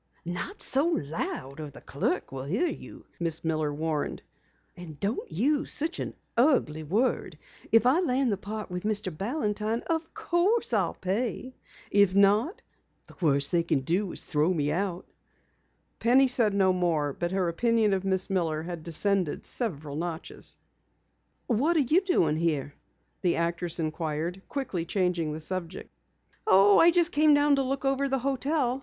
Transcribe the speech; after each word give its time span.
"Not 0.25 0.61
so 0.63 0.87
loud 0.87 1.59
or 1.59 1.69
the 1.69 1.79
clerk 1.81 2.31
will 2.31 2.45
hear 2.45 2.65
you," 2.67 3.05
Miss 3.19 3.43
Miller 3.43 3.71
warned. 3.71 4.23
"And 4.75 4.99
don't 4.99 5.31
use 5.31 5.71
such 5.71 5.99
an 5.99 6.15
ugly 6.35 6.81
word. 6.81 7.37
If 7.71 7.85
I 7.85 7.99
land 7.99 8.31
the 8.31 8.37
part 8.37 8.71
with 8.71 8.81
Mr. 8.81 9.15
Balantine, 9.15 9.83
of 9.91 10.11
course 10.15 10.73
I'll 10.73 10.95
pay. 10.95 11.53
If 11.91 12.15
not 12.15 12.63
the 13.05 13.15
worst 13.21 13.51
they 13.51 13.61
can 13.61 13.81
do 13.81 14.11
is 14.11 14.21
to 14.23 14.27
throw 14.27 14.51
me 14.55 14.71
out." 14.71 15.05
Penny 15.99 16.27
said 16.27 16.55
no 16.55 16.73
more 16.73 17.13
but 17.13 17.29
her 17.31 17.47
opinion 17.47 17.93
of 17.93 18.03
Miss 18.03 18.27
Miller 18.27 18.63
had 18.63 18.81
descended 18.81 19.45
several 19.45 19.95
notches. 19.95 20.57
"What 21.45 21.77
are 21.77 21.81
you 21.81 22.01
doing 22.01 22.37
here?" 22.37 22.73
the 23.21 23.35
actress 23.35 23.79
inquired, 23.79 24.41
quickly 24.49 24.83
changing 24.83 25.31
the 25.31 25.39
subject. 25.39 25.91
"Oh, 26.47 26.79
I 26.79 26.89
just 26.89 27.11
came 27.11 27.35
down 27.35 27.55
to 27.57 27.61
look 27.61 27.85
over 27.85 28.09
the 28.09 28.17
hotel. 28.17 28.79